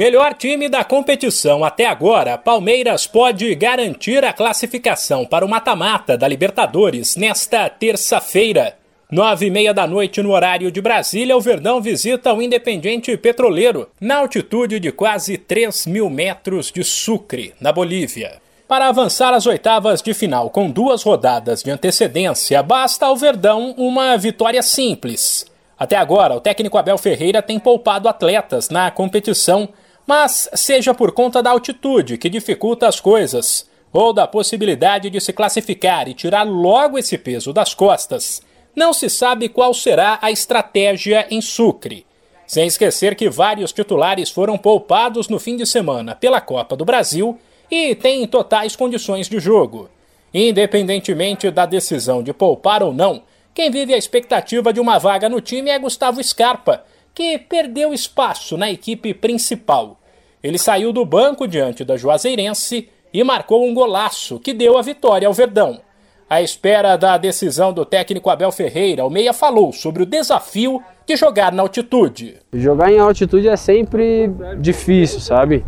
Melhor 0.00 0.32
time 0.32 0.66
da 0.66 0.82
competição 0.82 1.62
até 1.62 1.84
agora, 1.84 2.38
Palmeiras 2.38 3.06
pode 3.06 3.54
garantir 3.54 4.24
a 4.24 4.32
classificação 4.32 5.26
para 5.26 5.44
o 5.44 5.48
mata-mata 5.48 6.16
da 6.16 6.26
Libertadores 6.26 7.16
nesta 7.16 7.68
terça-feira. 7.68 8.78
Nove 9.12 9.48
e 9.48 9.50
meia 9.50 9.74
da 9.74 9.86
noite 9.86 10.22
no 10.22 10.30
horário 10.30 10.72
de 10.72 10.80
Brasília, 10.80 11.36
o 11.36 11.40
Verdão 11.42 11.82
visita 11.82 12.32
o 12.32 12.40
Independente 12.40 13.14
Petroleiro, 13.18 13.90
na 14.00 14.16
altitude 14.20 14.80
de 14.80 14.90
quase 14.90 15.36
3 15.36 15.84
mil 15.84 16.08
metros 16.08 16.72
de 16.72 16.82
Sucre, 16.82 17.52
na 17.60 17.70
Bolívia. 17.70 18.40
Para 18.66 18.88
avançar 18.88 19.34
às 19.34 19.44
oitavas 19.44 20.00
de 20.00 20.14
final 20.14 20.48
com 20.48 20.70
duas 20.70 21.02
rodadas 21.02 21.62
de 21.62 21.70
antecedência, 21.70 22.62
basta 22.62 23.04
ao 23.04 23.16
Verdão 23.16 23.74
uma 23.76 24.16
vitória 24.16 24.62
simples. 24.62 25.44
Até 25.78 25.96
agora, 25.96 26.34
o 26.34 26.40
técnico 26.40 26.78
Abel 26.78 26.96
Ferreira 26.96 27.42
tem 27.42 27.58
poupado 27.58 28.08
atletas 28.08 28.70
na 28.70 28.90
competição, 28.90 29.68
mas 30.06 30.48
seja 30.54 30.92
por 30.92 31.12
conta 31.12 31.42
da 31.42 31.50
altitude 31.50 32.18
que 32.18 32.28
dificulta 32.28 32.88
as 32.88 33.00
coisas, 33.00 33.68
ou 33.92 34.12
da 34.12 34.26
possibilidade 34.26 35.10
de 35.10 35.20
se 35.20 35.32
classificar 35.32 36.08
e 36.08 36.14
tirar 36.14 36.44
logo 36.44 36.98
esse 36.98 37.18
peso 37.18 37.52
das 37.52 37.74
costas, 37.74 38.42
não 38.74 38.92
se 38.92 39.10
sabe 39.10 39.48
qual 39.48 39.74
será 39.74 40.18
a 40.22 40.30
estratégia 40.30 41.26
em 41.30 41.40
Sucre. 41.40 42.06
Sem 42.46 42.66
esquecer 42.66 43.14
que 43.14 43.28
vários 43.28 43.72
titulares 43.72 44.30
foram 44.30 44.58
poupados 44.58 45.28
no 45.28 45.38
fim 45.38 45.56
de 45.56 45.66
semana 45.66 46.14
pela 46.14 46.40
Copa 46.40 46.76
do 46.76 46.84
Brasil 46.84 47.38
e 47.70 47.94
têm 47.94 48.26
totais 48.26 48.74
condições 48.74 49.28
de 49.28 49.38
jogo. 49.38 49.88
Independentemente 50.32 51.50
da 51.50 51.66
decisão 51.66 52.22
de 52.22 52.32
poupar 52.32 52.82
ou 52.82 52.92
não, 52.92 53.22
quem 53.52 53.70
vive 53.70 53.92
a 53.94 53.98
expectativa 53.98 54.72
de 54.72 54.80
uma 54.80 54.98
vaga 54.98 55.28
no 55.28 55.40
time 55.40 55.70
é 55.70 55.78
Gustavo 55.78 56.22
Scarpa, 56.22 56.84
que 57.14 57.38
perdeu 57.38 57.92
espaço 57.92 58.56
na 58.56 58.70
equipe 58.70 59.12
principal. 59.14 59.98
Ele 60.42 60.58
saiu 60.58 60.92
do 60.92 61.04
banco 61.04 61.46
diante 61.46 61.84
da 61.84 61.96
Juazeirense 61.96 62.88
e 63.12 63.24
marcou 63.24 63.66
um 63.66 63.74
golaço 63.74 64.38
que 64.38 64.54
deu 64.54 64.78
a 64.78 64.82
vitória 64.82 65.28
ao 65.28 65.34
Verdão. 65.34 65.80
À 66.28 66.40
espera 66.40 66.96
da 66.96 67.18
decisão 67.18 67.72
do 67.72 67.84
técnico 67.84 68.30
Abel 68.30 68.52
Ferreira, 68.52 69.04
o 69.04 69.10
Meia 69.10 69.32
falou 69.32 69.72
sobre 69.72 70.04
o 70.04 70.06
desafio 70.06 70.80
de 71.04 71.16
jogar 71.16 71.52
na 71.52 71.62
altitude. 71.62 72.36
Jogar 72.52 72.92
em 72.92 73.00
altitude 73.00 73.48
é 73.48 73.56
sempre 73.56 74.30
difícil, 74.60 75.18
sabe? 75.18 75.64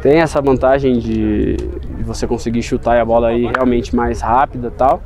Tem 0.00 0.20
essa 0.20 0.40
vantagem 0.40 0.98
de, 0.98 1.56
você 2.02 2.26
conseguir 2.26 2.62
chutar 2.62 2.98
a 2.98 3.04
bola 3.04 3.28
aí 3.28 3.46
realmente 3.46 3.94
mais 3.94 4.22
rápida 4.22 4.68
e 4.68 4.70
tal. 4.70 5.02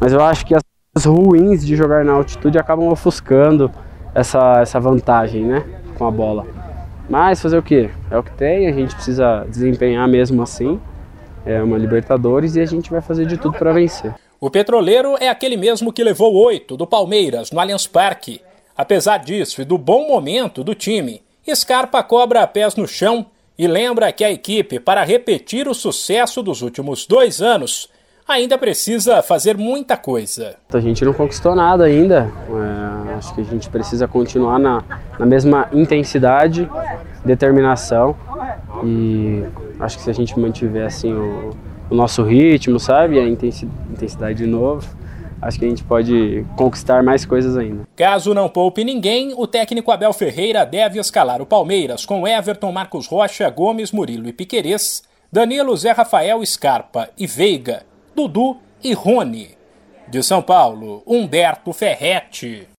Mas 0.00 0.12
eu 0.12 0.22
acho 0.22 0.46
que 0.46 0.54
as 0.54 1.04
ruins 1.04 1.66
de 1.66 1.74
jogar 1.74 2.04
na 2.04 2.12
altitude 2.12 2.58
acabam 2.58 2.88
ofuscando 2.88 3.70
essa, 4.14 4.60
essa 4.60 4.80
vantagem, 4.80 5.44
né? 5.44 5.64
Com 5.96 6.06
a 6.06 6.10
bola. 6.10 6.46
Mas 7.08 7.40
fazer 7.40 7.58
o 7.58 7.62
que? 7.62 7.90
É 8.10 8.16
o 8.16 8.22
que 8.22 8.32
tem, 8.32 8.68
a 8.68 8.72
gente 8.72 8.94
precisa 8.94 9.44
desempenhar 9.48 10.08
mesmo 10.08 10.42
assim 10.42 10.80
é 11.44 11.62
uma 11.62 11.78
Libertadores 11.78 12.56
e 12.56 12.60
a 12.60 12.66
gente 12.66 12.90
vai 12.90 13.00
fazer 13.00 13.26
de 13.26 13.36
tudo 13.36 13.58
para 13.58 13.72
vencer. 13.72 14.14
O 14.40 14.50
petroleiro 14.50 15.16
é 15.20 15.28
aquele 15.28 15.56
mesmo 15.56 15.92
que 15.92 16.02
levou 16.02 16.34
oito 16.34 16.76
do 16.76 16.86
Palmeiras 16.86 17.50
no 17.50 17.60
Allianz 17.60 17.86
Parque. 17.86 18.40
Apesar 18.76 19.18
disso 19.18 19.60
e 19.60 19.64
do 19.64 19.78
bom 19.78 20.08
momento 20.08 20.64
do 20.64 20.74
time, 20.74 21.22
Scarpa 21.54 22.02
cobra 22.02 22.46
pés 22.46 22.74
no 22.74 22.88
chão 22.88 23.26
e 23.58 23.66
lembra 23.66 24.10
que 24.12 24.24
a 24.24 24.32
equipe, 24.32 24.80
para 24.80 25.04
repetir 25.04 25.68
o 25.68 25.74
sucesso 25.74 26.42
dos 26.42 26.62
últimos 26.62 27.06
dois 27.06 27.42
anos, 27.42 27.88
ainda 28.26 28.56
precisa 28.56 29.22
fazer 29.22 29.56
muita 29.56 29.96
coisa. 29.96 30.56
A 30.72 30.80
gente 30.80 31.04
não 31.04 31.12
conquistou 31.12 31.54
nada 31.54 31.84
ainda. 31.84 32.32
É, 32.48 33.11
acho 33.22 33.34
que 33.34 33.40
a 33.40 33.44
gente 33.44 33.68
precisa 33.68 34.08
continuar 34.08 34.58
na, 34.58 34.82
na 35.16 35.24
mesma 35.24 35.68
intensidade, 35.72 36.68
determinação 37.24 38.16
e 38.84 39.44
acho 39.78 39.96
que 39.96 40.02
se 40.02 40.10
a 40.10 40.12
gente 40.12 40.36
mantiver 40.38 40.84
assim 40.84 41.12
o, 41.12 41.50
o 41.88 41.94
nosso 41.94 42.24
ritmo, 42.24 42.80
sabe, 42.80 43.20
a 43.20 43.28
intensidade 43.28 44.38
de 44.38 44.46
novo, 44.46 44.84
acho 45.40 45.56
que 45.56 45.64
a 45.64 45.68
gente 45.68 45.84
pode 45.84 46.44
conquistar 46.56 47.00
mais 47.04 47.24
coisas 47.24 47.56
ainda. 47.56 47.84
Caso 47.94 48.34
não 48.34 48.48
poupe 48.48 48.82
ninguém, 48.82 49.32
o 49.36 49.46
técnico 49.46 49.92
Abel 49.92 50.12
Ferreira 50.12 50.66
deve 50.66 50.98
escalar 50.98 51.40
o 51.40 51.46
Palmeiras 51.46 52.04
com 52.04 52.26
Everton, 52.26 52.72
Marcos 52.72 53.06
Rocha, 53.06 53.48
Gomes, 53.50 53.92
Murilo 53.92 54.28
e 54.28 54.32
Piquerez, 54.32 55.04
Danilo, 55.30 55.76
Zé 55.76 55.92
Rafael, 55.92 56.44
Scarpa 56.44 57.08
e 57.16 57.26
Veiga, 57.26 57.84
Dudu 58.16 58.56
e 58.82 58.92
Rony. 58.92 59.50
De 60.08 60.22
São 60.22 60.42
Paulo, 60.42 61.02
Humberto 61.06 61.72
Ferretti. 61.72 62.71